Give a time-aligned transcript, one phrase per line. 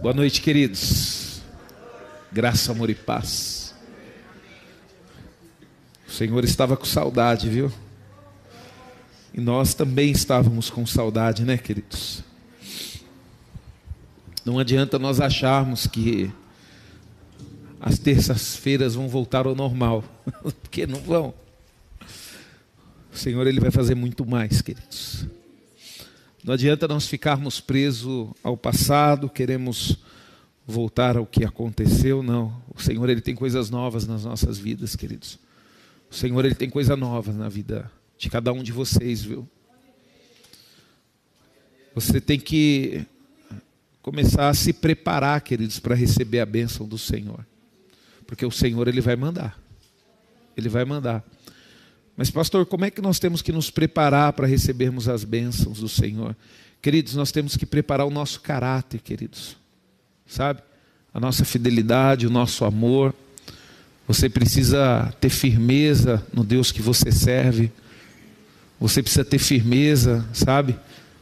[0.00, 1.42] Boa noite, queridos.
[2.30, 3.74] Graça, amor e paz.
[6.06, 7.72] O Senhor estava com saudade, viu?
[9.34, 12.22] E nós também estávamos com saudade, né, queridos?
[14.44, 16.30] Não adianta nós acharmos que
[17.80, 20.04] as terças-feiras vão voltar ao normal,
[20.62, 21.34] porque não vão.
[23.12, 25.26] O Senhor ele vai fazer muito mais, queridos.
[26.48, 29.98] Não adianta nós ficarmos presos ao passado, queremos
[30.66, 32.58] voltar ao que aconteceu, não.
[32.74, 35.38] O Senhor ele tem coisas novas nas nossas vidas, queridos.
[36.10, 39.46] O Senhor ele tem coisa nova na vida de cada um de vocês, viu?
[41.94, 43.04] Você tem que
[44.00, 47.46] começar a se preparar, queridos, para receber a bênção do Senhor.
[48.26, 49.60] Porque o Senhor ele vai mandar.
[50.56, 51.22] Ele vai mandar.
[52.18, 55.88] Mas, pastor, como é que nós temos que nos preparar para recebermos as bênçãos do
[55.88, 56.34] Senhor?
[56.82, 59.56] Queridos, nós temos que preparar o nosso caráter, queridos.
[60.26, 60.60] Sabe?
[61.14, 63.14] A nossa fidelidade, o nosso amor.
[64.08, 67.70] Você precisa ter firmeza no Deus que você serve.
[68.80, 70.76] Você precisa ter firmeza, sabe?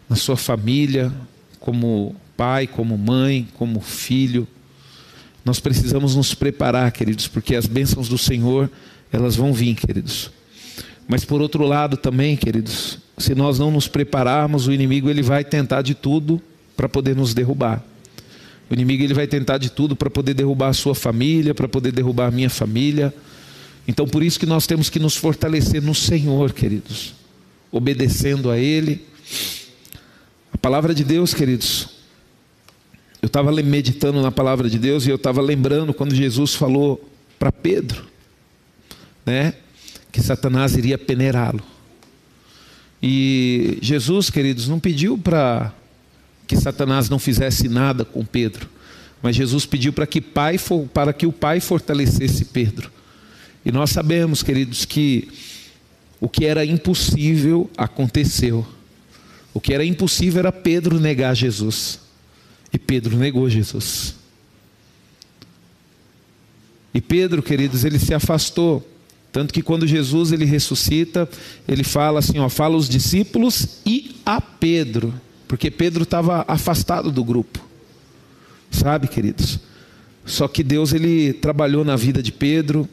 [0.09, 1.13] Na sua família,
[1.61, 4.49] como pai, como mãe, como filho.
[5.45, 8.71] Nós precisamos nos preparar, queridos, porque as bênçãos do Senhor,
[9.13, 10.35] elas vão vir, queridos.
[11.09, 15.45] Mas por outro lado também, queridos, se nós não nos prepararmos, o inimigo ele vai
[15.45, 16.41] tentar de tudo
[16.77, 17.83] para poder nos derrubar.
[18.69, 21.93] O inimigo ele vai tentar de tudo para poder derrubar a sua família, para poder
[21.93, 23.15] derrubar a minha família.
[23.87, 27.15] Então por isso que nós temos que nos fortalecer no Senhor, queridos,
[27.71, 29.07] obedecendo a ele.
[30.53, 31.89] A palavra de Deus, queridos.
[33.23, 37.03] Eu estava meditando na palavra de Deus e eu estava lembrando quando Jesus falou
[37.39, 38.07] para Pedro,
[39.25, 39.55] né?
[40.17, 41.63] Que Satanás iria peneirá-lo.
[43.03, 45.75] E Jesus, queridos, não pediu para
[46.47, 48.67] que Satanás não fizesse nada com Pedro,
[49.21, 50.59] mas Jesus pediu para que, pai,
[50.95, 52.91] para que o Pai fortalecesse Pedro.
[53.63, 55.29] E nós sabemos, queridos, que
[56.19, 58.67] o que era impossível aconteceu.
[59.53, 62.01] O que era impossível era Pedro negar Jesus.
[62.73, 64.15] E Pedro negou Jesus.
[66.95, 68.96] E Pedro, queridos, ele se afastou.
[69.37, 71.29] Tanto que quando Jesus ele ressuscita,
[71.69, 75.13] ele fala assim, ó, fala os discípulos e a Pedro,
[75.47, 77.63] porque Pedro estava afastado do grupo.
[78.71, 79.59] Sabe, queridos?
[80.25, 82.89] Só que Deus ele trabalhou na vida de Pedro,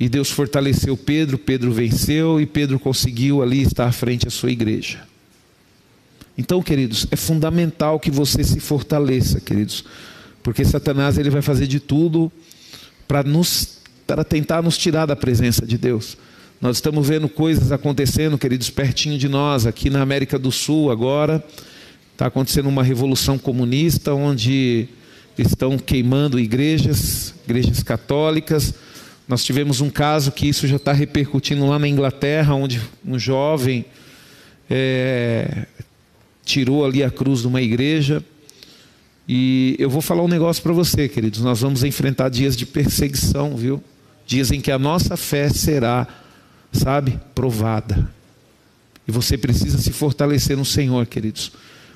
[0.00, 4.50] e Deus fortaleceu Pedro, Pedro venceu e Pedro conseguiu ali estar à frente da sua
[4.50, 5.06] igreja.
[6.36, 9.84] Então, queridos, é fundamental que você se fortaleça, queridos,
[10.42, 12.32] porque Satanás ele vai fazer de tudo
[13.06, 13.73] para nos
[14.06, 16.16] para tentar nos tirar da presença de Deus.
[16.60, 21.44] Nós estamos vendo coisas acontecendo, queridos, pertinho de nós, aqui na América do Sul agora.
[22.12, 24.88] Está acontecendo uma revolução comunista onde
[25.36, 28.74] estão queimando igrejas, igrejas católicas.
[29.26, 33.84] Nós tivemos um caso que isso já está repercutindo lá na Inglaterra, onde um jovem
[34.70, 35.66] é,
[36.44, 38.24] tirou ali a cruz de uma igreja.
[39.28, 41.40] E eu vou falar um negócio para você, queridos.
[41.40, 43.82] Nós vamos enfrentar dias de perseguição, viu?
[44.26, 46.06] Dizem que a nossa fé será,
[46.72, 48.10] sabe, provada.
[49.06, 51.52] E você precisa se fortalecer no Senhor, queridos,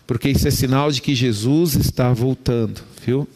[0.07, 3.27] porque isso é sinal de que Jesus está voltando, viu?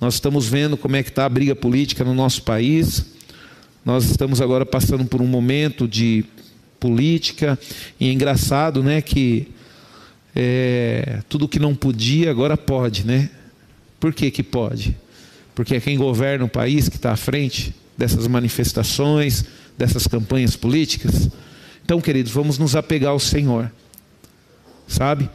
[0.00, 3.06] Nós estamos vendo como é que está a briga política no nosso país.
[3.84, 6.24] Nós estamos agora passando por um momento de
[6.78, 7.58] política
[7.98, 9.48] e é engraçado, né, que
[10.34, 13.30] é, tudo que não podia agora pode, né?
[13.98, 14.94] Por que que pode?
[15.54, 19.44] Porque é quem governa o país que está à frente dessas manifestações,
[19.76, 21.28] dessas campanhas políticas.
[21.84, 23.70] Então, queridos, vamos nos apegar ao Senhor.
[24.88, 25.28] Sabe?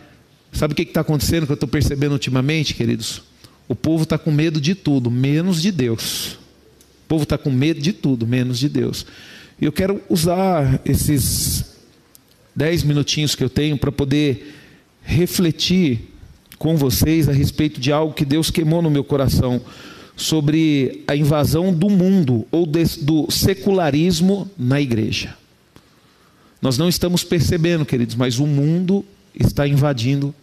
[0.52, 3.22] Sabe o que está acontecendo que eu estou percebendo ultimamente, queridos?
[3.68, 6.34] O povo está com medo de tudo, menos de Deus.
[7.06, 9.06] O povo está com medo de tudo, menos de Deus.
[9.60, 11.78] E eu quero usar esses
[12.56, 14.56] dez minutinhos que eu tenho para poder
[15.04, 16.10] refletir
[16.58, 19.62] com vocês a respeito de algo que Deus queimou no meu coração
[20.22, 25.36] sobre a invasão do mundo ou do secularismo na igreja.
[26.62, 29.04] Nós não estamos percebendo, queridos, mas o mundo
[29.34, 30.34] está invadindo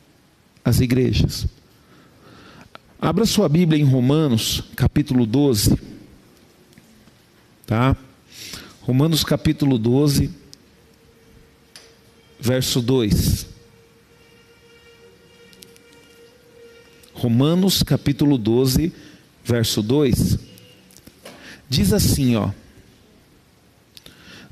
[0.65, 1.47] as igrejas.
[3.01, 5.79] Abra sua Bíblia em Romanos, capítulo 12.
[7.65, 7.97] Tá?
[8.81, 10.29] Romanos capítulo 12,
[12.41, 13.47] verso 2.
[17.15, 19.07] Romanos capítulo 12, verso
[19.83, 20.39] 2,
[21.69, 22.50] diz assim, ó: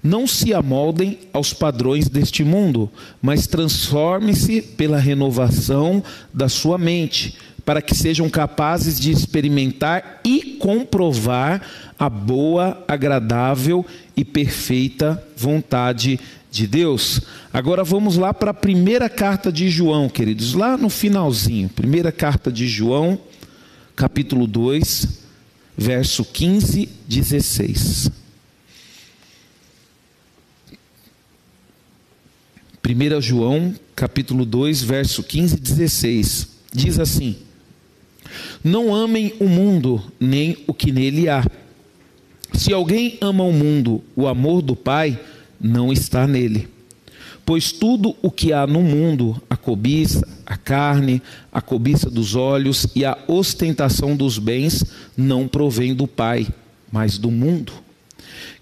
[0.02, 2.90] Não se amoldem aos padrões deste mundo,
[3.20, 6.02] mas transforme-se pela renovação
[6.32, 11.60] da sua mente, para que sejam capazes de experimentar e comprovar
[11.98, 13.84] a boa, agradável
[14.16, 16.20] e perfeita vontade
[16.50, 17.20] de Deus.
[17.52, 21.68] Agora vamos lá para a primeira carta de João, queridos, lá no finalzinho.
[21.68, 23.18] Primeira carta de João,
[23.96, 25.08] capítulo 2,
[25.74, 28.10] verso 15, 16.
[32.86, 36.48] 1 João, capítulo 2, verso 15 e 16.
[36.72, 37.36] Diz assim:
[38.62, 41.42] Não amem o mundo, nem o que nele há.
[42.52, 45.18] Se alguém ama o mundo, o amor do Pai
[45.58, 46.68] não está nele.
[47.46, 51.22] Pois tudo o que há no mundo, a cobiça, a carne,
[51.52, 54.84] a cobiça dos olhos e a ostentação dos bens,
[55.16, 56.48] não provém do Pai,
[56.90, 57.72] mas do mundo.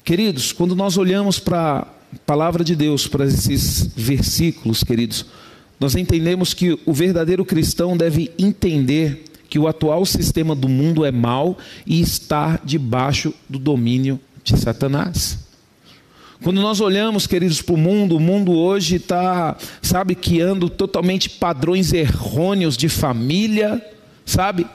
[0.04, 1.88] Queridos, quando nós olhamos para
[2.26, 5.24] palavra de Deus, para esses versículos, queridos,
[5.80, 11.10] nós entendemos que o verdadeiro cristão deve entender que o atual sistema do mundo é
[11.10, 11.56] mau
[11.86, 15.43] e está debaixo do domínio de Satanás.
[16.44, 21.90] Quando nós olhamos, queridos, para o mundo, o mundo hoje está, sabe, criando totalmente padrões
[21.90, 23.82] errôneos de família,
[24.26, 24.66] sabe?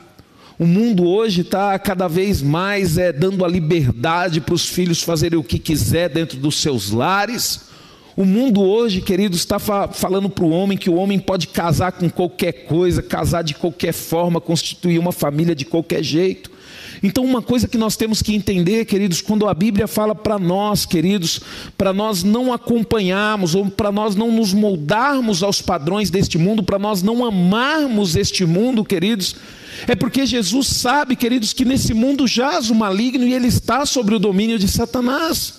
[0.57, 5.37] O mundo hoje está cada vez mais é, dando a liberdade para os filhos fazerem
[5.37, 7.69] o que quiser dentro dos seus lares.
[8.17, 11.91] O mundo hoje, queridos, está fa falando para o homem que o homem pode casar
[11.91, 16.49] com qualquer coisa, casar de qualquer forma, constituir uma família de qualquer jeito.
[17.01, 20.85] Então, uma coisa que nós temos que entender, queridos, quando a Bíblia fala para nós,
[20.85, 21.39] queridos,
[21.77, 26.79] para nós não acompanharmos ou para nós não nos moldarmos aos padrões deste mundo, para
[26.79, 29.35] nós não amarmos este mundo, queridos,
[29.87, 34.15] é porque Jesus sabe, queridos, que nesse mundo jaz o maligno e ele está sobre
[34.15, 35.58] o domínio de Satanás.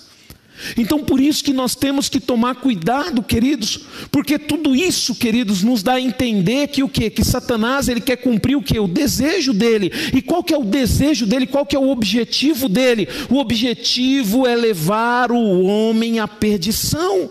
[0.76, 3.80] Então por isso que nós temos que tomar cuidado, queridos,
[4.10, 7.10] porque tudo isso, queridos, nos dá a entender que o que?
[7.10, 8.78] Que Satanás ele quer cumprir o que?
[8.78, 9.92] O desejo dele.
[10.14, 11.46] E qual que é o desejo dele?
[11.46, 13.08] Qual que é o objetivo dele?
[13.28, 17.30] O objetivo é levar o homem à perdição.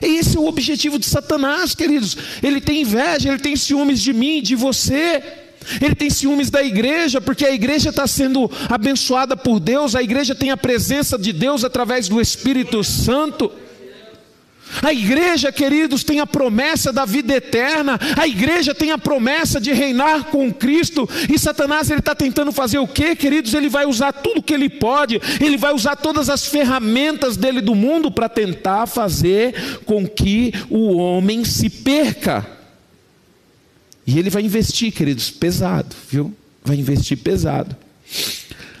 [0.00, 2.16] Esse é o objetivo de Satanás, queridos.
[2.42, 5.22] Ele tem inveja, ele tem ciúmes de mim, de você.
[5.80, 10.34] Ele tem ciúmes da igreja, porque a igreja está sendo abençoada por Deus, a igreja
[10.34, 13.50] tem a presença de Deus através do Espírito Santo.
[14.82, 19.72] A igreja, queridos, tem a promessa da vida eterna, a igreja tem a promessa de
[19.72, 23.54] reinar com Cristo, e Satanás ele está tentando fazer o que, queridos?
[23.54, 27.74] Ele vai usar tudo que ele pode, ele vai usar todas as ferramentas dele do
[27.74, 32.55] mundo para tentar fazer com que o homem se perca.
[34.06, 36.32] E ele vai investir, queridos, pesado, viu?
[36.64, 37.76] Vai investir pesado.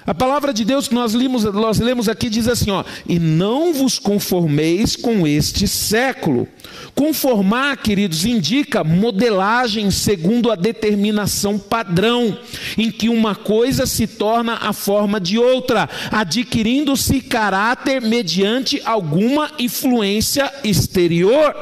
[0.06, 3.74] A palavra de Deus que nós lemos, nós lemos aqui diz assim: ó, e não
[3.74, 6.46] vos conformeis com este século.
[6.94, 12.38] Conformar, queridos, indica modelagem segundo a determinação padrão,
[12.78, 20.50] em que uma coisa se torna a forma de outra, adquirindo-se caráter mediante alguma influência
[20.62, 21.54] exterior.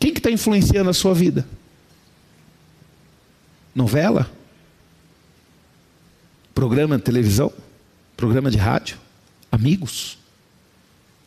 [0.00, 1.44] Quem que está influenciando a sua vida?
[3.78, 4.28] Novela?
[6.52, 7.52] Programa de televisão?
[8.16, 8.98] Programa de rádio?
[9.52, 10.18] Amigos?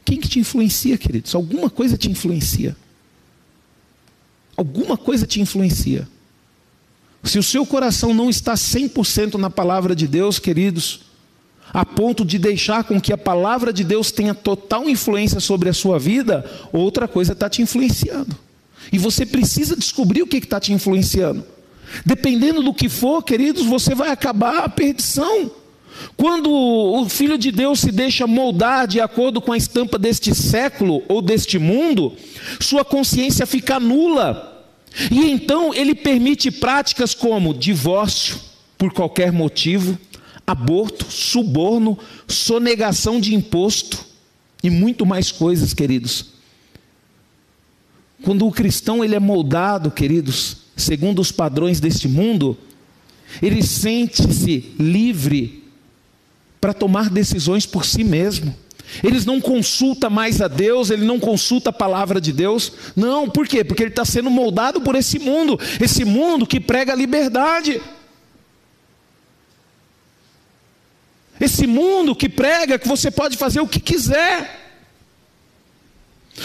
[0.03, 1.33] Quem que te influencia, queridos?
[1.33, 2.75] Alguma coisa te influencia.
[4.57, 6.05] Alguma coisa te influencia.
[7.23, 11.03] Se o seu coração não está 100% na palavra de Deus, queridos,
[11.71, 15.73] a ponto de deixar com que a palavra de Deus tenha total influência sobre a
[15.73, 18.37] sua vida, outra coisa está te influenciando.
[18.91, 21.45] E você precisa descobrir o que está te influenciando.
[22.05, 25.51] Dependendo do que for, queridos, você vai acabar a perdição.
[26.15, 31.03] Quando o Filho de Deus se deixa moldar de acordo com a estampa deste século
[31.07, 32.13] ou deste mundo,
[32.59, 34.65] sua consciência fica nula.
[35.09, 38.39] E então ele permite práticas como divórcio
[38.77, 39.97] por qualquer motivo,
[40.45, 41.97] aborto, suborno,
[42.27, 44.05] sonegação de imposto
[44.63, 46.31] e muito mais coisas, queridos.
[48.23, 52.57] Quando o cristão ele é moldado, queridos, segundo os padrões deste mundo,
[53.41, 55.63] ele sente-se livre
[56.59, 58.55] para tomar decisões por si mesmo.
[59.03, 62.73] Ele não consulta mais a Deus, ele não consulta a palavra de Deus.
[62.95, 63.63] Não, por quê?
[63.63, 67.81] Porque ele está sendo moldado por esse mundo, esse mundo que prega a liberdade.
[71.39, 74.60] Esse mundo que prega que você pode fazer o que quiser.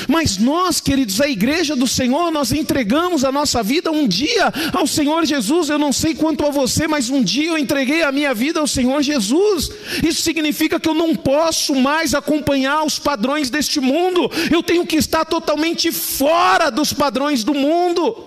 [0.09, 4.87] Mas nós, queridos, a igreja do Senhor, nós entregamos a nossa vida um dia ao
[4.87, 5.71] Senhor Jesus.
[5.71, 8.67] Eu não sei quanto a você, mas um dia eu entreguei a minha vida ao
[8.67, 9.71] Senhor Jesus.
[10.05, 14.31] Isso significa que eu não posso mais acompanhar os padrões deste mundo.
[14.51, 18.27] Eu tenho que estar totalmente fora dos padrões do mundo.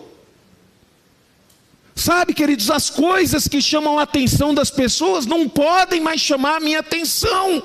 [1.93, 6.59] Sabe, queridos, as coisas que chamam a atenção das pessoas não podem mais chamar a
[6.61, 7.61] minha atenção.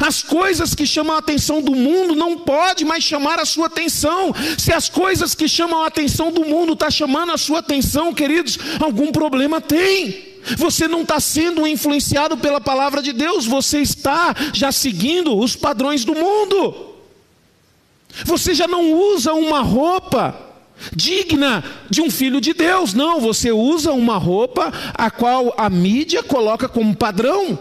[0.00, 4.34] As coisas que chamam a atenção do mundo não pode mais chamar a sua atenção.
[4.56, 8.12] Se as coisas que chamam a atenção do mundo estão tá chamando a sua atenção,
[8.14, 10.26] queridos, algum problema tem.
[10.56, 16.04] Você não está sendo influenciado pela palavra de Deus, você está já seguindo os padrões
[16.04, 16.94] do mundo.
[18.24, 20.48] Você já não usa uma roupa
[20.94, 22.94] digna de um filho de Deus.
[22.94, 27.58] Não, você usa uma roupa a qual a mídia coloca como padrão,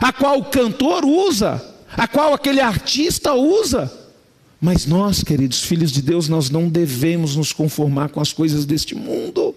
[0.00, 1.62] a qual o cantor usa,
[1.96, 3.92] a qual aquele artista usa.
[4.60, 8.94] Mas nós, queridos filhos de Deus, nós não devemos nos conformar com as coisas deste
[8.94, 9.54] mundo.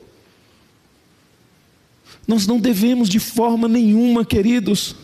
[2.28, 4.96] Nós não devemos de forma nenhuma, queridos,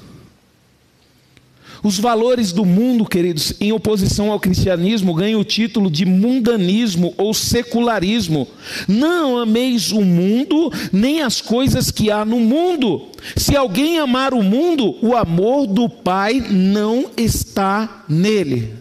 [1.83, 7.33] os valores do mundo, queridos, em oposição ao cristianismo, ganham o título de mundanismo ou
[7.33, 8.47] secularismo.
[8.87, 13.07] Não ameis o mundo, nem as coisas que há no mundo.
[13.35, 18.73] Se alguém amar o mundo, o amor do Pai não está nele.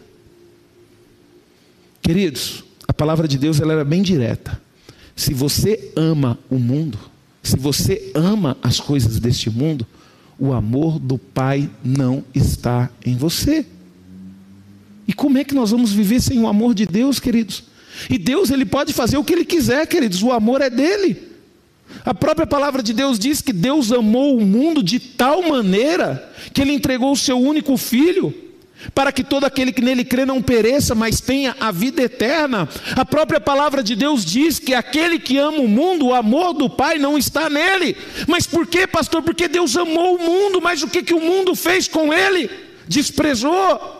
[2.02, 4.60] Queridos, a palavra de Deus ela era bem direta.
[5.16, 6.98] Se você ama o mundo,
[7.42, 9.86] se você ama as coisas deste mundo,
[10.40, 13.66] o amor do Pai não está em você.
[15.06, 17.64] E como é que nós vamos viver sem o amor de Deus, queridos?
[18.08, 21.28] E Deus, ele pode fazer o que ele quiser, queridos, o amor é dele.
[22.04, 26.62] A própria palavra de Deus diz que Deus amou o mundo de tal maneira que
[26.62, 28.32] ele entregou o seu único filho
[28.94, 32.68] para que todo aquele que nele crê não pereça, mas tenha a vida eterna.
[32.96, 36.68] A própria palavra de Deus diz que aquele que ama o mundo, o amor do
[36.68, 37.96] Pai não está nele.
[38.26, 39.22] Mas por quê, pastor?
[39.22, 42.50] Porque Deus amou o mundo, mas o que, que o mundo fez com ele?
[42.88, 43.98] Desprezou.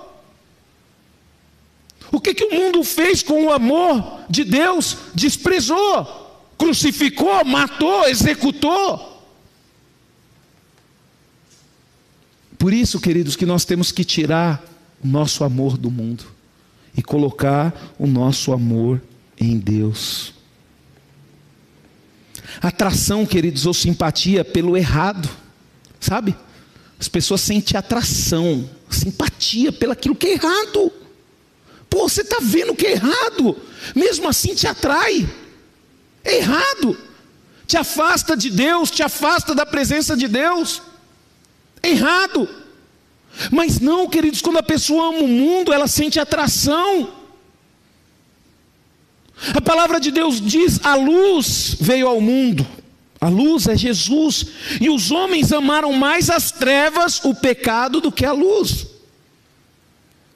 [2.12, 4.96] O que, que o mundo fez com o amor de Deus?
[5.14, 9.08] Desprezou, crucificou, matou, executou.
[12.58, 14.69] Por isso, queridos, que nós temos que tirar
[15.02, 16.25] o nosso amor do mundo
[16.97, 19.00] e colocar o nosso amor
[19.38, 20.35] em Deus.
[22.61, 25.28] Atração, queridos, ou simpatia pelo errado,
[25.99, 26.37] sabe?
[26.99, 30.92] As pessoas sentem atração, simpatia pelaquilo que é errado.
[31.88, 33.57] Pô, você está vendo que é errado,
[33.95, 35.28] mesmo assim te atrai.
[36.23, 36.99] É errado,
[37.66, 40.83] te afasta de Deus, te afasta da presença de Deus.
[41.83, 42.49] É errado.
[43.50, 47.12] Mas não, queridos, quando a pessoa ama o mundo, ela sente atração.
[49.54, 52.66] A palavra de Deus diz: a luz veio ao mundo,
[53.20, 54.46] a luz é Jesus,
[54.80, 58.87] e os homens amaram mais as trevas, o pecado, do que a luz.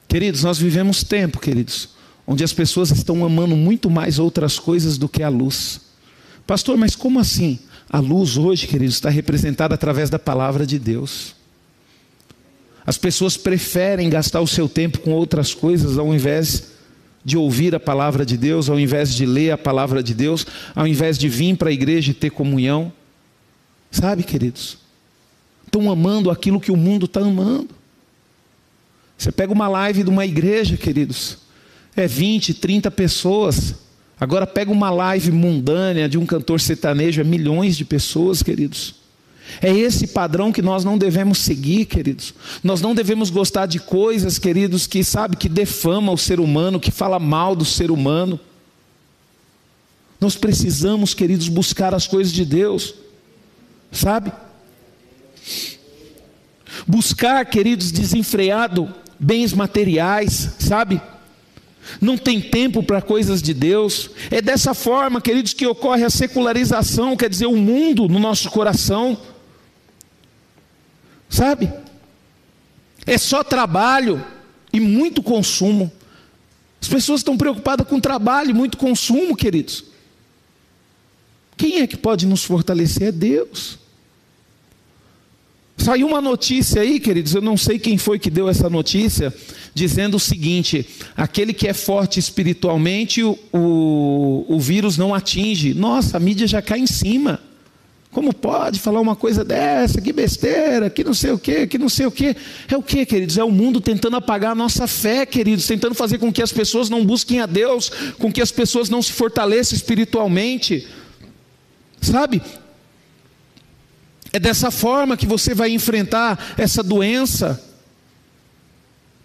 [0.07, 1.89] Queridos, nós vivemos tempo, queridos,
[2.25, 5.81] onde as pessoas estão amando muito mais outras coisas do que a luz.
[6.47, 7.59] Pastor, mas como assim?
[7.89, 11.35] A luz hoje, queridos, está representada através da palavra de Deus.
[12.85, 16.75] As pessoas preferem gastar o seu tempo com outras coisas ao invés
[17.23, 20.85] de ouvir a palavra de Deus, ao invés de ler a palavra de Deus, ao
[20.85, 22.93] invés de vir para a igreja e ter comunhão.
[23.89, 24.77] Sabe, queridos?
[25.65, 27.69] Estão amando aquilo que o mundo está amando.
[29.17, 31.39] Você pega uma live de uma igreja, queridos,
[31.95, 33.73] é 20, 30 pessoas.
[34.19, 39.04] Agora pega uma live mundânea de um cantor sertanejo, é milhões de pessoas, queridos.
[39.61, 42.33] É esse padrão que nós não devemos seguir, queridos.
[42.63, 46.91] Nós não devemos gostar de coisas, queridos, que sabe que defama o ser humano, que
[46.91, 48.39] fala mal do ser humano.
[50.19, 52.95] Nós precisamos, queridos, buscar as coisas de Deus.
[53.91, 54.31] Sabe?
[56.87, 61.01] Buscar, queridos, desenfreado bens materiais, sabe?
[62.01, 64.09] Não tem tempo para coisas de Deus.
[64.31, 69.17] É dessa forma, queridos, que ocorre a secularização, quer dizer, o mundo no nosso coração.
[71.29, 71.71] Sabe?
[73.05, 74.23] É só trabalho
[74.71, 75.91] e muito consumo.
[76.81, 79.85] As pessoas estão preocupadas com trabalho e muito consumo, queridos.
[81.57, 83.07] Quem é que pode nos fortalecer?
[83.07, 83.79] É Deus.
[85.77, 89.33] Saiu uma notícia aí, queridos, eu não sei quem foi que deu essa notícia,
[89.73, 95.73] dizendo o seguinte: aquele que é forte espiritualmente, o, o, o vírus não atinge.
[95.73, 97.41] Nossa, a mídia já cai em cima.
[98.15, 99.99] Como pode falar uma coisa dessa?
[99.99, 102.33] Que besteira, que não sei o quê, que não sei o quê.
[102.65, 103.37] É o que, queridos?
[103.37, 106.89] É o mundo tentando apagar a nossa fé, queridos, tentando fazer com que as pessoas
[106.89, 110.87] não busquem a Deus, com que as pessoas não se fortaleçam espiritualmente.
[111.99, 112.41] Sabe?
[114.31, 117.61] É dessa forma que você vai enfrentar essa doença.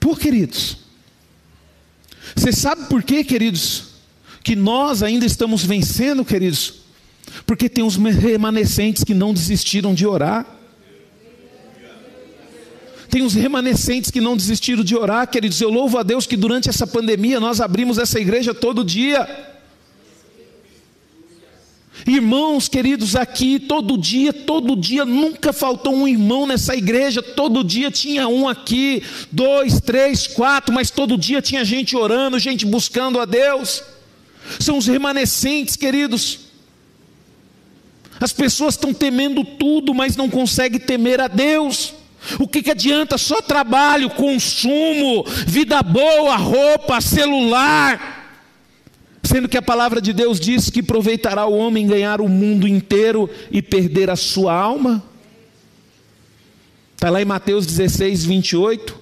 [0.00, 0.78] Por queridos?
[2.34, 3.84] Você sabe por quê, queridos?
[4.42, 6.79] Que nós ainda estamos vencendo, queridos?
[7.50, 10.46] Porque tem os remanescentes que não desistiram de orar.
[13.10, 15.60] Tem os remanescentes que não desistiram de orar, queridos.
[15.60, 19.28] Eu louvo a Deus que durante essa pandemia nós abrimos essa igreja todo dia.
[22.06, 27.90] Irmãos queridos, aqui todo dia, todo dia, nunca faltou um irmão nessa igreja, todo dia
[27.90, 29.02] tinha um aqui,
[29.32, 33.82] dois, três, quatro, mas todo dia tinha gente orando, gente buscando a Deus.
[34.60, 36.49] São os remanescentes, queridos.
[38.20, 41.94] As pessoas estão temendo tudo, mas não conseguem temer a Deus.
[42.38, 48.18] O que, que adianta só trabalho, consumo, vida boa, roupa, celular?
[49.22, 53.30] Sendo que a palavra de Deus diz que aproveitará o homem ganhar o mundo inteiro
[53.50, 55.02] e perder a sua alma?
[56.94, 59.00] Está lá em Mateus 16, 28.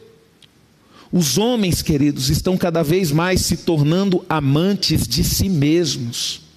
[1.11, 6.48] Os homens, queridos, estão cada vez mais se tornando amantes de si mesmos.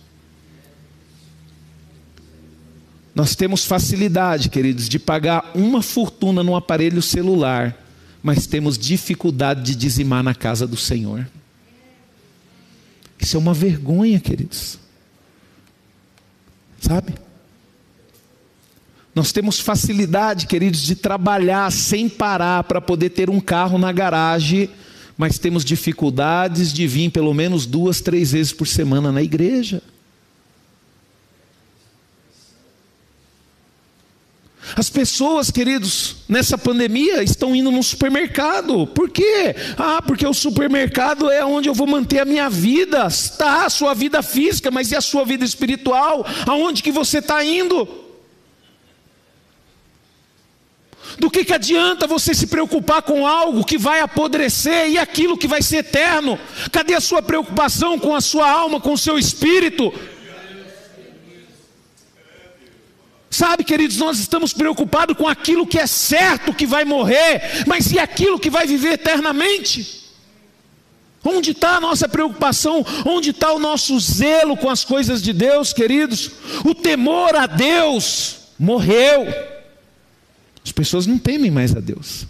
[3.14, 7.78] Nós temos facilidade, queridos, de pagar uma fortuna num aparelho celular,
[8.24, 11.28] mas temos dificuldade de dizimar na casa do Senhor.
[13.20, 14.80] Isso é uma vergonha, queridos.
[16.80, 17.14] Sabe?
[19.14, 24.70] Nós temos facilidade, queridos, de trabalhar sem parar para poder ter um carro na garagem,
[25.18, 29.84] mas temos dificuldades de vir pelo menos duas, três vezes por semana na igreja.
[34.76, 38.88] As pessoas, queridos, nessa pandemia estão indo no supermercado.
[38.88, 39.56] Por quê?
[39.78, 43.06] Ah, porque o supermercado é onde eu vou manter a minha vida.
[43.08, 46.26] Está a sua vida física, mas e a sua vida espiritual?
[46.48, 47.88] Aonde que você está indo?
[51.18, 55.48] Do que, que adianta você se preocupar com algo que vai apodrecer e aquilo que
[55.48, 56.40] vai ser eterno?
[56.72, 59.94] Cadê a sua preocupação com a sua alma, com o seu espírito?
[63.32, 67.98] Sabe, queridos, nós estamos preocupados com aquilo que é certo que vai morrer, mas e
[67.98, 70.02] aquilo que vai viver eternamente?
[71.24, 72.86] Onde está a nossa preocupação?
[73.06, 76.30] Onde está o nosso zelo com as coisas de Deus, queridos?
[76.66, 79.28] O temor a Deus morreu.
[80.66, 82.28] As pessoas não temem mais a Deus.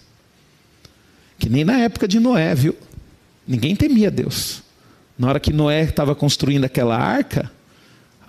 [1.40, 2.78] Que nem na época de Noé, viu?
[3.48, 4.62] Ninguém temia Deus.
[5.18, 7.52] Na hora que Noé estava construindo aquela arca,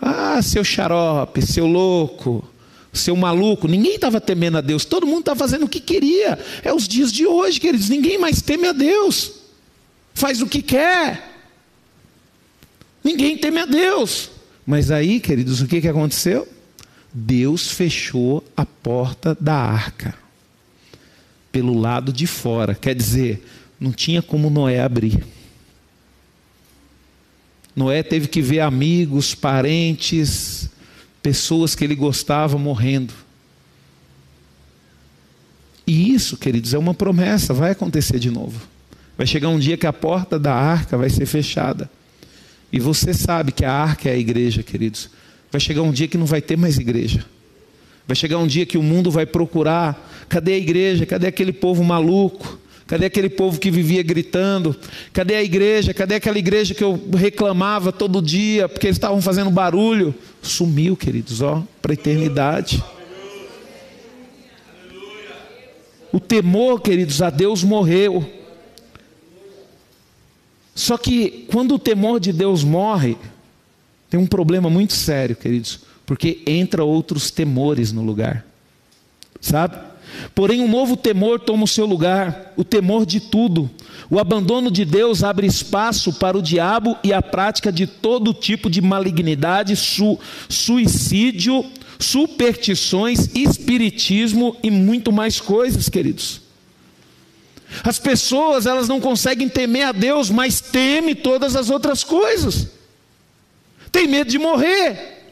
[0.01, 2.49] ah, seu xarope, seu louco,
[2.93, 6.39] seu maluco, ninguém estava temendo a Deus, todo mundo estava fazendo o que queria.
[6.63, 9.33] É os dias de hoje, queridos, ninguém mais teme a Deus,
[10.13, 11.31] faz o que quer.
[13.03, 14.31] Ninguém teme a Deus.
[14.67, 16.47] Mas aí, queridos, o que, que aconteceu?
[17.13, 20.15] Deus fechou a porta da arca
[21.51, 23.45] pelo lado de fora, quer dizer,
[23.79, 25.23] não tinha como Noé abrir.
[27.77, 30.71] Noé teve que ver amigos, parentes,
[31.23, 33.15] pessoas que ele gostava morrendo.
[35.87, 38.61] E isso, queridos, é uma promessa, vai acontecer de novo.
[39.17, 41.91] Vai chegar um dia que a porta da arca vai ser fechada.
[42.73, 45.11] E você sabe que a arca é a igreja, queridos.
[45.51, 47.25] Vai chegar um dia que não vai ter mais igreja.
[48.07, 51.05] Vai chegar um dia que o mundo vai procurar: cadê a igreja?
[51.05, 52.59] Cadê aquele povo maluco?
[52.93, 54.77] Cadê aquele povo que vivia gritando?
[55.15, 55.95] Cadê a igreja?
[55.95, 60.15] Cadê aquela igreja que eu reclamava todo dia porque eles estavam fazendo barulho?
[60.43, 62.85] Sumiu, queridos, ó, para a eternidade.
[66.13, 68.31] O temor, queridos, a Deus morreu.
[70.75, 73.17] Só que quando o temor de Deus morre,
[74.11, 78.45] tem um problema muito sério, queridos, porque entra outros temores no lugar.
[79.41, 79.92] Sabe?
[80.35, 83.71] Porém, um novo temor toma o seu lugar, o temor de tudo.
[84.11, 88.69] O abandono de Deus abre espaço para o diabo e a prática de todo tipo
[88.69, 91.65] de malignidade, su suicídio,
[91.99, 96.43] superstições, espiritismo e muito mais coisas, queridos.
[97.83, 102.69] As pessoas, elas não conseguem temer a Deus, mas temem todas as outras coisas.
[103.91, 105.23] Tem medo de morrer.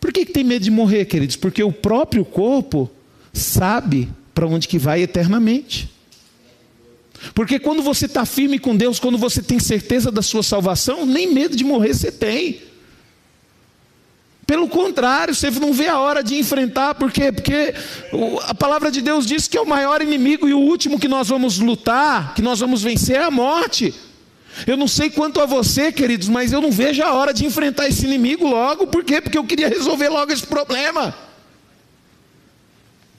[0.00, 1.36] Por que, que tem medo de morrer, queridos?
[1.36, 2.90] Porque o próprio corpo
[3.32, 5.90] sabe para onde que vai eternamente.
[7.34, 11.32] Porque quando você está firme com Deus, quando você tem certeza da sua salvação, nem
[11.32, 12.62] medo de morrer você tem.
[14.46, 17.30] Pelo contrário, você não vê a hora de enfrentar, por quê?
[17.30, 17.72] Porque
[18.48, 21.28] a palavra de Deus diz que é o maior inimigo e o último que nós
[21.28, 23.94] vamos lutar, que nós vamos vencer é a morte.
[24.66, 27.86] Eu não sei quanto a você, queridos, mas eu não vejo a hora de enfrentar
[27.86, 29.20] esse inimigo logo, por quê?
[29.20, 31.14] Porque eu queria resolver logo esse problema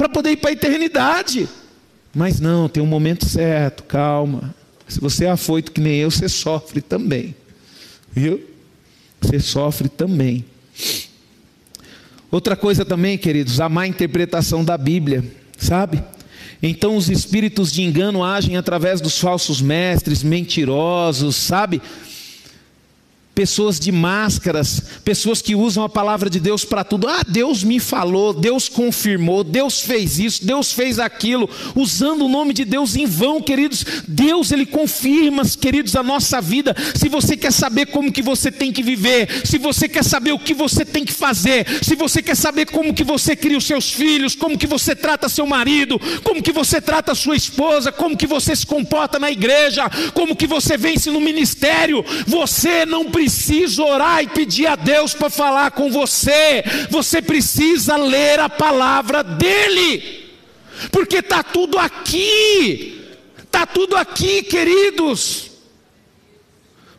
[0.02, 1.48] para poder ir para a eternidade.
[2.12, 4.56] Mas não, tem um momento certo, calma.
[4.88, 7.36] Se você é afoito que nem eu, você sofre também.
[8.12, 8.42] Viu?
[9.22, 10.44] Você sofre também.
[12.32, 15.24] Outra coisa também, queridos, a má interpretação da Bíblia,
[15.56, 16.04] sabe?
[16.64, 21.80] Então os espíritos de engano agem através dos falsos mestres, mentirosos, sabe?
[23.34, 27.08] Pessoas de máscaras, pessoas que usam a palavra de Deus para tudo.
[27.08, 32.54] Ah, Deus me falou, Deus confirmou, Deus fez isso, Deus fez aquilo, usando o nome
[32.54, 33.86] de Deus em vão, queridos.
[34.08, 36.76] Deus ele confirma, queridos, a nossa vida.
[36.94, 40.40] Se você quer saber como que você tem que viver, se você quer saber o
[40.40, 43.92] que você tem que fazer, se você quer saber como que você cria os seus
[43.92, 48.28] filhos, como que você trata seu marido, como que você trata sua esposa, como que
[48.28, 53.84] você se comporta na igreja, como que você vence no ministério, você não precisa precisa
[53.84, 60.32] orar e pedir a Deus para falar com você, você precisa ler a palavra dEle,
[60.92, 63.00] porque está tudo aqui,
[63.44, 65.52] está tudo aqui, queridos.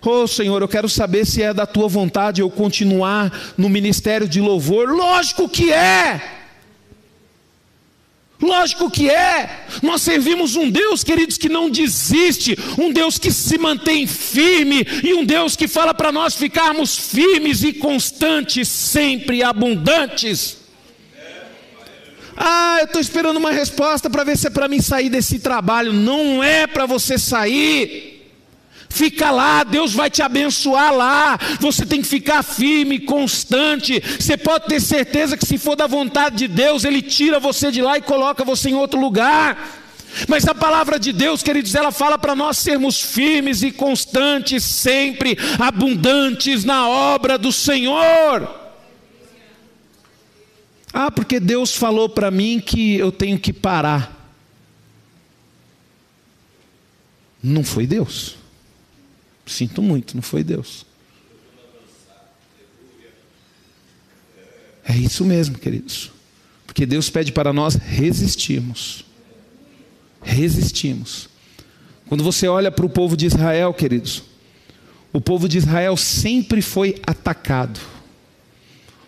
[0.04, 4.40] Oh Senhor, eu quero saber se é da tua vontade eu continuar no ministério de
[4.40, 4.90] louvor.
[4.90, 6.41] Lógico que é.
[8.42, 9.66] Lógico que é.
[9.80, 15.14] Nós servimos um Deus, queridos, que não desiste, um Deus que se mantém firme e
[15.14, 20.58] um Deus que fala para nós ficarmos firmes e constantes, sempre abundantes.
[22.36, 25.92] Ah, eu estou esperando uma resposta para ver se é para mim sair desse trabalho.
[25.92, 28.11] Não é para você sair.
[28.92, 31.38] Fica lá, Deus vai te abençoar lá.
[31.60, 34.02] Você tem que ficar firme, constante.
[34.20, 37.80] Você pode ter certeza que se for da vontade de Deus, Ele tira você de
[37.80, 39.80] lá e coloca você em outro lugar.
[40.28, 45.38] Mas a palavra de Deus, queridos, ela fala para nós sermos firmes e constantes, sempre
[45.58, 48.60] abundantes na obra do Senhor.
[50.92, 54.14] Ah, porque Deus falou para mim que eu tenho que parar.
[57.42, 58.41] Não foi Deus.
[59.46, 60.86] Sinto muito, não foi Deus.
[64.84, 66.10] É isso mesmo, queridos.
[66.66, 69.04] Porque Deus pede para nós resistirmos.
[70.22, 71.28] Resistimos.
[72.06, 74.22] Quando você olha para o povo de Israel, queridos,
[75.12, 77.80] o povo de Israel sempre foi atacado.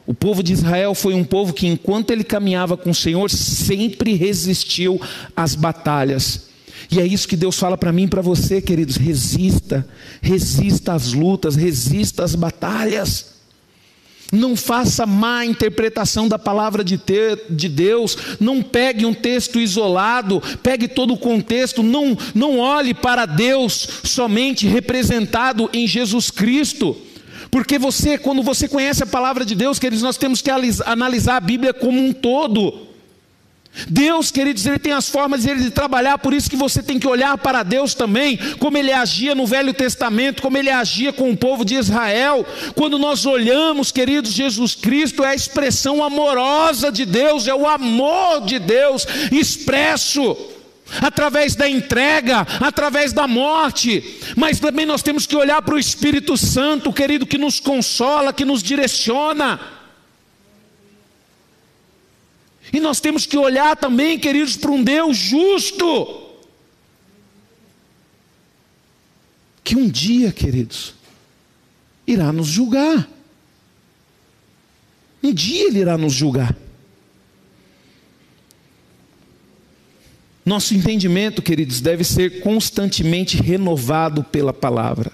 [0.06, 4.14] O povo de Israel foi um povo que, enquanto ele caminhava com o Senhor, sempre
[4.14, 5.00] resistiu
[5.34, 6.50] às batalhas.
[6.94, 8.96] E é isso que Deus fala para mim e para você, queridos.
[8.96, 9.84] Resista,
[10.22, 13.34] resista às lutas, resista às batalhas.
[14.30, 18.16] Não faça má interpretação da palavra de, ter, de Deus.
[18.38, 21.82] Não pegue um texto isolado, pegue todo o contexto.
[21.82, 26.96] Não, não olhe para Deus somente representado em Jesus Cristo.
[27.50, 30.50] Porque você, quando você conhece a palavra de Deus, queridos, nós temos que
[30.86, 32.93] analisar a Bíblia como um todo.
[33.88, 37.36] Deus, queridos, Ele tem as formas de trabalhar, por isso que você tem que olhar
[37.38, 41.64] para Deus também, como Ele agia no Velho Testamento, como Ele agia com o povo
[41.64, 42.46] de Israel.
[42.74, 48.42] Quando nós olhamos, queridos, Jesus Cristo é a expressão amorosa de Deus, é o amor
[48.42, 50.36] de Deus expresso
[51.00, 56.36] através da entrega, através da morte, mas também nós temos que olhar para o Espírito
[56.36, 59.58] Santo, querido, que nos consola, que nos direciona.
[62.72, 66.22] E nós temos que olhar também, queridos, para um Deus justo.
[69.62, 70.94] Que um dia, queridos,
[72.06, 73.08] irá nos julgar.
[75.22, 76.54] Um dia Ele irá nos julgar.
[80.44, 85.10] Nosso entendimento, queridos, deve ser constantemente renovado pela palavra.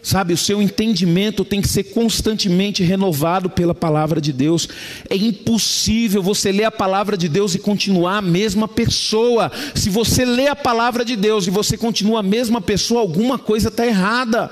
[0.00, 4.68] Sabe, o seu entendimento tem que ser constantemente renovado pela palavra de Deus.
[5.10, 9.50] É impossível você ler a palavra de Deus e continuar a mesma pessoa.
[9.74, 13.68] Se você lê a palavra de Deus e você continua a mesma pessoa, alguma coisa
[13.68, 14.50] está errada.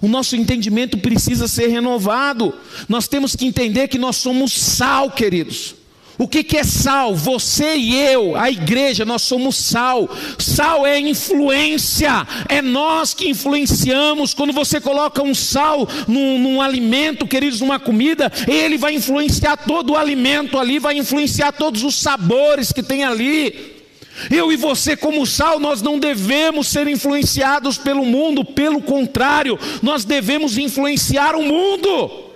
[0.00, 2.54] O nosso entendimento precisa ser renovado.
[2.88, 5.74] Nós temos que entender que nós somos sal, queridos.
[6.22, 7.16] O que, que é sal?
[7.16, 10.08] Você e eu, a igreja, nós somos sal.
[10.38, 14.32] Sal é influência, é nós que influenciamos.
[14.32, 19.94] Quando você coloca um sal num, num alimento, queridos, numa comida, ele vai influenciar todo
[19.94, 23.82] o alimento ali, vai influenciar todos os sabores que tem ali.
[24.30, 30.04] Eu e você, como sal, nós não devemos ser influenciados pelo mundo, pelo contrário, nós
[30.04, 32.31] devemos influenciar o mundo.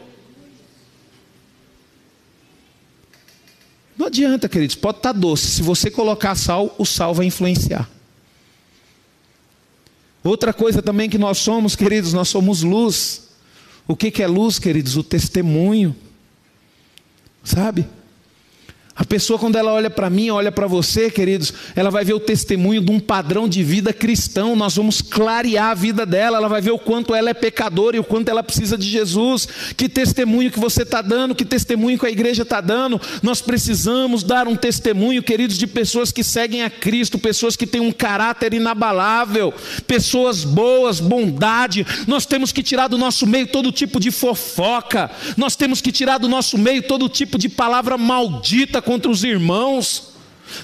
[3.97, 5.47] Não adianta, queridos, pode estar doce.
[5.47, 7.89] Se você colocar sal, o sal vai influenciar.
[10.23, 13.29] Outra coisa também que nós somos, queridos, nós somos luz.
[13.87, 14.97] O que, é luz, queridos?
[14.97, 15.97] O testemunho.
[17.45, 17.87] Sabe?
[19.05, 22.81] Pessoa, quando ela olha para mim, olha para você, queridos, ela vai ver o testemunho
[22.81, 24.57] de um padrão de vida cristão.
[24.57, 28.01] Nós vamos clarear a vida dela, ela vai ver o quanto ela é pecadora e
[28.01, 29.47] o quanto ela precisa de Jesus.
[29.77, 32.99] Que testemunho que você está dando, que testemunho que a igreja está dando.
[33.23, 37.83] Nós precisamos dar um testemunho, queridos, de pessoas que seguem a Cristo, pessoas que têm
[37.83, 39.53] um caráter inabalável,
[39.87, 41.87] pessoas boas, bondade.
[42.07, 46.17] Nós temos que tirar do nosso meio todo tipo de fofoca, nós temos que tirar
[46.17, 50.15] do nosso meio todo tipo de palavra maldita contra os irmãos.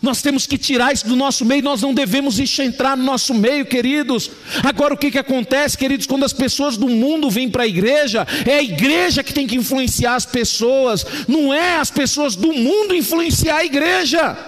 [0.00, 3.34] Nós temos que tirar isso do nosso meio, nós não devemos isso entrar no nosso
[3.34, 4.30] meio, queridos.
[4.62, 8.24] Agora, o que, que acontece, queridos, quando as pessoas do mundo vêm para a igreja,
[8.46, 12.94] é a igreja que tem que influenciar as pessoas, não é as pessoas do mundo
[12.94, 14.38] influenciar a igreja.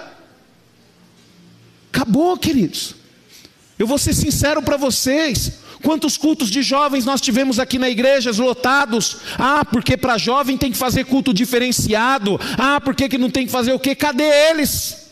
[1.91, 2.95] Acabou, queridos.
[3.77, 5.64] Eu vou ser sincero para vocês.
[5.85, 9.17] Quantos cultos de jovens nós tivemos aqui na igreja lotados?
[9.37, 12.39] Ah, porque para jovem tem que fazer culto diferenciado.
[12.57, 13.93] Ah, porque que não tem que fazer o quê?
[13.93, 15.11] Cadê eles?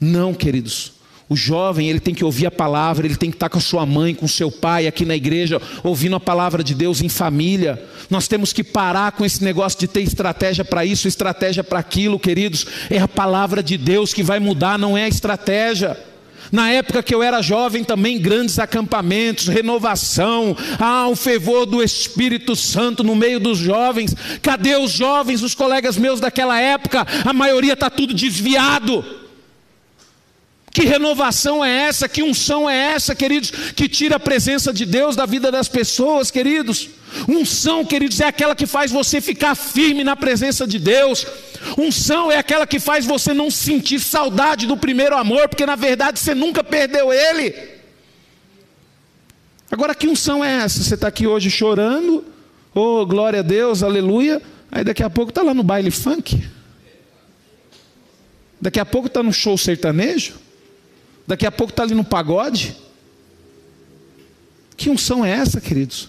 [0.00, 0.94] Não, queridos.
[1.28, 3.86] O jovem, ele tem que ouvir a palavra, ele tem que estar com a sua
[3.86, 7.80] mãe, com seu pai aqui na igreja, ouvindo a palavra de Deus em família.
[8.10, 12.18] Nós temos que parar com esse negócio de ter estratégia para isso, estratégia para aquilo,
[12.18, 12.66] queridos.
[12.90, 15.96] É a palavra de Deus que vai mudar, não é a estratégia.
[16.50, 22.56] Na época que eu era jovem, também grandes acampamentos, renovação, ah, o fervor do Espírito
[22.56, 24.14] Santo no meio dos jovens.
[24.42, 27.06] Cadê os jovens, os colegas meus daquela época?
[27.24, 29.04] A maioria está tudo desviado.
[30.70, 32.08] Que renovação é essa?
[32.08, 33.50] Que unção é essa, queridos?
[33.50, 36.90] Que tira a presença de Deus da vida das pessoas, queridos.
[37.26, 41.26] Unção, queridos, é aquela que faz você ficar firme na presença de Deus.
[41.76, 46.18] Unção é aquela que faz você não sentir saudade do primeiro amor, porque na verdade
[46.18, 47.54] você nunca perdeu ele.
[49.70, 50.82] Agora, que unção é essa?
[50.82, 52.24] Você está aqui hoje chorando,
[52.74, 56.42] oh glória a Deus, aleluia, aí daqui a pouco está lá no baile funk,
[58.58, 60.34] daqui a pouco está no show sertanejo,
[61.28, 62.74] daqui a pouco está ali no pagode.
[64.78, 66.08] Que unção é essa, queridos?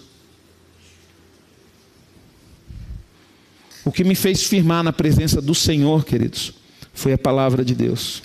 [3.84, 6.54] O que me fez firmar na presença do Senhor, queridos,
[6.94, 8.22] foi a palavra de Deus.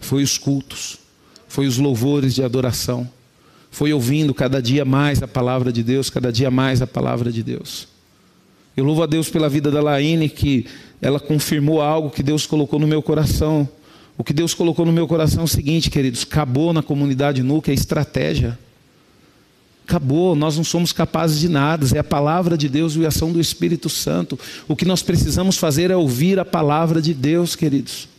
[0.00, 0.98] Foi os cultos,
[1.46, 3.10] foi os louvores de adoração,
[3.70, 7.42] foi ouvindo cada dia mais a palavra de Deus, cada dia mais a palavra de
[7.42, 7.86] Deus.
[8.74, 10.66] Eu louvo a Deus pela vida da Laine, que
[11.02, 13.68] ela confirmou algo que Deus colocou no meu coração.
[14.20, 17.72] O que Deus colocou no meu coração é o seguinte, queridos: acabou na comunidade núclea
[17.72, 18.58] a estratégia.
[19.88, 23.32] Acabou, nós não somos capazes de nada, é a palavra de Deus e a ação
[23.32, 24.38] do Espírito Santo.
[24.68, 28.10] O que nós precisamos fazer é ouvir a palavra de Deus, queridos.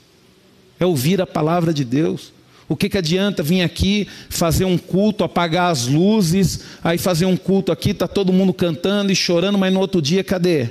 [0.80, 2.34] É ouvir a palavra de Deus.
[2.68, 7.38] O que, que adianta vir aqui fazer um culto, apagar as luzes, aí fazer um
[7.38, 10.68] culto aqui, está todo mundo cantando e chorando, mas no outro dia cadê?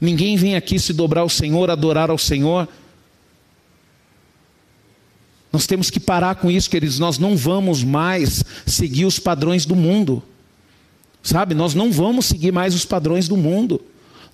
[0.00, 2.68] Ninguém vem aqui se dobrar ao Senhor, adorar ao Senhor.
[5.52, 6.98] Nós temos que parar com isso, queridos.
[6.98, 10.22] Nós não vamos mais seguir os padrões do mundo.
[11.22, 11.54] Sabe?
[11.54, 13.80] Nós não vamos seguir mais os padrões do mundo.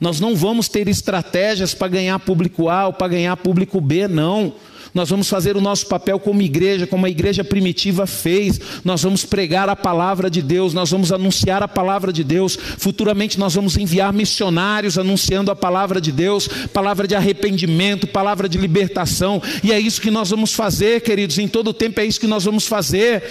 [0.01, 4.55] Nós não vamos ter estratégias para ganhar público A ou para ganhar público B, não.
[4.99, 8.61] Nós vamos fazer o nosso papel como igreja, como a igreja primitiva fez.
[8.85, 12.59] Nós vamos pregar a palavra de Deus, nós vamos anunciar a palavra de Deus.
[12.77, 18.59] Futuramente nós vamos enviar missionários anunciando a palavra de Deus, palavra de arrependimento, palavra de
[18.59, 19.41] libertação.
[19.63, 21.39] E é isso que nós vamos fazer, queridos.
[21.39, 23.23] Em todo o tempo é isso que nós vamos fazer.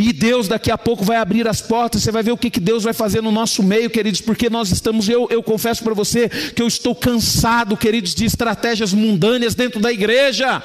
[0.00, 2.58] E Deus daqui a pouco vai abrir as portas, você vai ver o que, que
[2.58, 6.26] Deus vai fazer no nosso meio, queridos, porque nós estamos, eu, eu confesso para você
[6.26, 10.62] que eu estou cansado, queridos, de estratégias mundâneas dentro da igreja.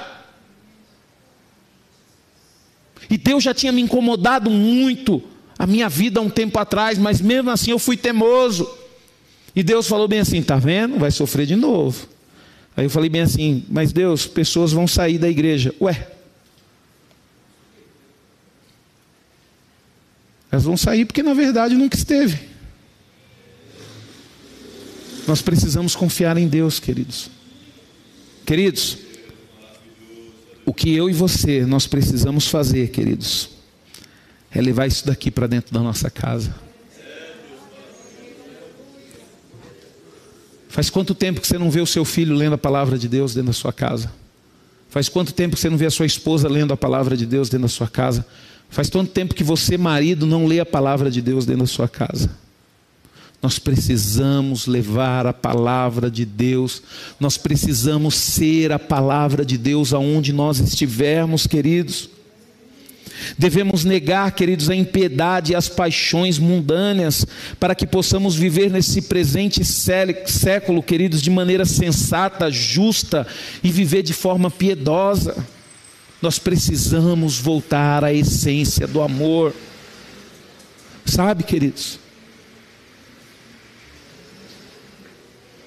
[3.09, 5.21] E Deus já tinha me incomodado muito
[5.59, 8.65] a minha vida há um tempo atrás, mas mesmo assim eu fui teimoso.
[9.53, 10.97] E Deus falou bem assim: tá vendo?
[10.97, 12.07] Vai sofrer de novo.
[12.77, 15.75] Aí eu falei bem assim: mas Deus, pessoas vão sair da igreja.
[15.81, 16.14] Ué,
[20.55, 22.39] Elas vão sair porque na verdade nunca esteve.
[25.27, 27.29] Nós precisamos confiar em Deus, queridos.
[28.45, 28.97] Queridos,
[30.65, 33.49] o que eu e você nós precisamos fazer, queridos,
[34.49, 36.55] é levar isso daqui para dentro da nossa casa.
[40.69, 43.33] Faz quanto tempo que você não vê o seu filho lendo a palavra de Deus
[43.33, 44.09] dentro da sua casa?
[44.87, 47.49] Faz quanto tempo que você não vê a sua esposa lendo a palavra de Deus
[47.49, 48.25] dentro da sua casa?
[48.69, 51.87] Faz tanto tempo que você, marido, não lê a palavra de Deus dentro da sua
[51.87, 52.29] casa.
[53.41, 56.81] Nós precisamos levar a palavra de Deus,
[57.19, 62.09] nós precisamos ser a palavra de Deus aonde nós estivermos, queridos.
[63.37, 67.25] Devemos negar, queridos, a impiedade e as paixões mundâneas,
[67.59, 73.25] para que possamos viver nesse presente século, queridos, de maneira sensata, justa
[73.63, 75.35] e viver de forma piedosa.
[76.25, 79.53] Nós precisamos voltar à essência do amor.
[81.05, 81.99] Sabe, queridos?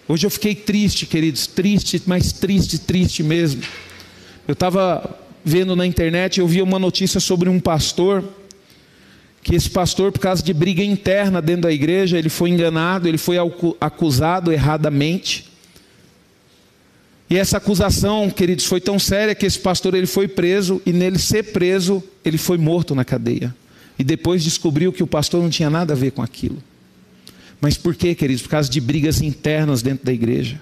[0.09, 3.63] Hoje eu fiquei triste, queridos, triste, mas triste, triste mesmo.
[4.49, 8.25] Eu estava vendo na internet, eu vi uma notícia sobre um pastor,
[9.45, 13.17] que esse pastor, por causa de briga interna dentro da igreja, ele foi enganado, ele
[13.17, 13.37] foi
[13.81, 15.48] acusado erradamente.
[17.31, 21.19] E essa acusação, queridos, foi tão séria que esse pastor ele foi preso e nele
[21.19, 23.55] ser preso, ele foi morto na cadeia.
[23.99, 26.63] E depois descobriu que o pastor não tinha nada a ver com aquilo.
[27.61, 28.43] Mas por quê, queridos?
[28.43, 30.61] Por causa de brigas internas dentro da igreja.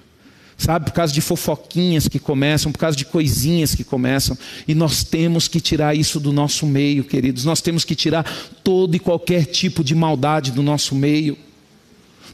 [0.58, 4.36] Sabe, por causa de fofoquinhas que começam, por causa de coisinhas que começam.
[4.66, 7.44] E nós temos que tirar isso do nosso meio, queridos.
[7.44, 8.24] Nós temos que tirar
[8.64, 11.36] todo e qualquer tipo de maldade do nosso meio.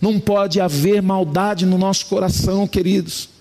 [0.00, 3.31] Não pode haver maldade no nosso coração, queridos.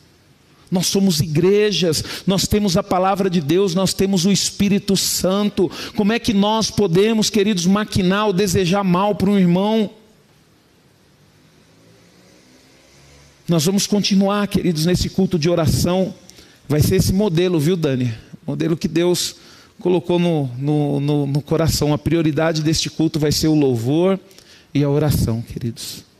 [0.71, 5.69] Nós somos igrejas, nós temos a palavra de Deus, nós temos o Espírito Santo.
[5.97, 9.89] Como é que nós podemos, queridos, maquinar ou desejar mal para um irmão?
[13.49, 16.13] Nós vamos continuar, queridos, nesse culto de oração.
[16.69, 18.13] Vai ser esse modelo, viu, Dani?
[18.47, 19.35] Modelo que Deus
[19.77, 21.93] colocou no, no, no, no coração.
[21.93, 24.17] A prioridade deste culto vai ser o louvor
[24.73, 26.10] e a oração, queridos.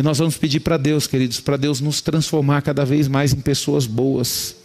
[0.00, 3.40] E nós vamos pedir para Deus, queridos, para Deus nos transformar cada vez mais em
[3.40, 4.56] pessoas boas,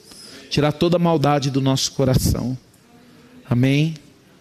[0.49, 2.57] tirar toda a maldade do nosso coração.
[3.49, 3.95] Amém.